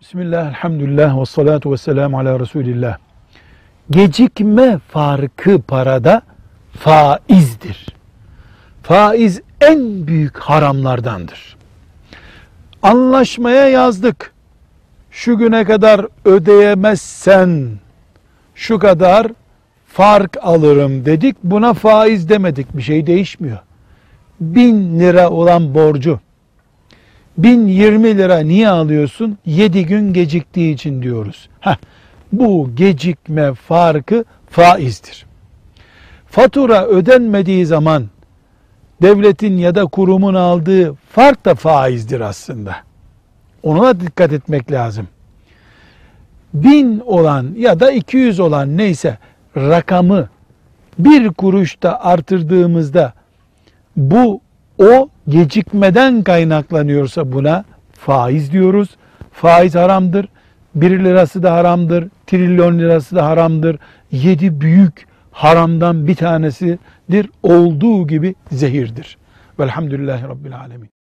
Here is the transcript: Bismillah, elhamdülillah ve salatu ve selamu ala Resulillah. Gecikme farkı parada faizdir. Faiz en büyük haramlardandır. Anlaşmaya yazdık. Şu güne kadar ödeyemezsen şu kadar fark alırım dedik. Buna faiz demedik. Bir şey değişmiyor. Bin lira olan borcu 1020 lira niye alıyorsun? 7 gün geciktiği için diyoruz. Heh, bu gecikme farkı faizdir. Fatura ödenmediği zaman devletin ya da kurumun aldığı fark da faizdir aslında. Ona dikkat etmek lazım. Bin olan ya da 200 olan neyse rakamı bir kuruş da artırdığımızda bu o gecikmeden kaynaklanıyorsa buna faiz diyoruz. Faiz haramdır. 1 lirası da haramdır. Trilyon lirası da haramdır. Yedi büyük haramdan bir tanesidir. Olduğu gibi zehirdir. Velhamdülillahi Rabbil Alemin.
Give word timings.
Bismillah, 0.00 0.48
elhamdülillah 0.48 1.20
ve 1.20 1.26
salatu 1.26 1.72
ve 1.72 1.76
selamu 1.76 2.18
ala 2.18 2.40
Resulillah. 2.40 2.98
Gecikme 3.90 4.78
farkı 4.88 5.62
parada 5.62 6.22
faizdir. 6.72 7.86
Faiz 8.82 9.40
en 9.60 10.06
büyük 10.06 10.38
haramlardandır. 10.38 11.56
Anlaşmaya 12.82 13.68
yazdık. 13.68 14.32
Şu 15.10 15.38
güne 15.38 15.64
kadar 15.64 16.06
ödeyemezsen 16.24 17.70
şu 18.54 18.78
kadar 18.78 19.26
fark 19.86 20.36
alırım 20.42 21.04
dedik. 21.04 21.36
Buna 21.44 21.74
faiz 21.74 22.28
demedik. 22.28 22.76
Bir 22.76 22.82
şey 22.82 23.06
değişmiyor. 23.06 23.58
Bin 24.40 25.00
lira 25.00 25.30
olan 25.30 25.74
borcu 25.74 26.20
1020 27.38 28.18
lira 28.18 28.38
niye 28.38 28.68
alıyorsun? 28.68 29.38
7 29.46 29.86
gün 29.86 30.12
geciktiği 30.12 30.74
için 30.74 31.02
diyoruz. 31.02 31.48
Heh, 31.60 31.76
bu 32.32 32.70
gecikme 32.74 33.54
farkı 33.54 34.24
faizdir. 34.50 35.26
Fatura 36.26 36.86
ödenmediği 36.86 37.66
zaman 37.66 38.06
devletin 39.02 39.58
ya 39.58 39.74
da 39.74 39.86
kurumun 39.86 40.34
aldığı 40.34 40.94
fark 40.94 41.44
da 41.44 41.54
faizdir 41.54 42.20
aslında. 42.20 42.76
Ona 43.62 44.00
dikkat 44.00 44.32
etmek 44.32 44.72
lazım. 44.72 45.08
Bin 46.54 47.00
olan 47.00 47.54
ya 47.56 47.80
da 47.80 47.92
200 47.92 48.40
olan 48.40 48.76
neyse 48.76 49.18
rakamı 49.56 50.28
bir 50.98 51.28
kuruş 51.28 51.82
da 51.82 52.04
artırdığımızda 52.04 53.12
bu 53.96 54.40
o 54.78 55.08
gecikmeden 55.28 56.22
kaynaklanıyorsa 56.22 57.32
buna 57.32 57.64
faiz 57.92 58.52
diyoruz. 58.52 58.88
Faiz 59.32 59.74
haramdır. 59.74 60.28
1 60.74 60.90
lirası 60.90 61.42
da 61.42 61.54
haramdır. 61.54 62.08
Trilyon 62.26 62.78
lirası 62.78 63.16
da 63.16 63.26
haramdır. 63.26 63.78
Yedi 64.12 64.60
büyük 64.60 65.06
haramdan 65.32 66.06
bir 66.06 66.14
tanesidir. 66.14 67.30
Olduğu 67.42 68.06
gibi 68.06 68.34
zehirdir. 68.52 69.18
Velhamdülillahi 69.60 70.22
Rabbil 70.22 70.58
Alemin. 70.58 70.95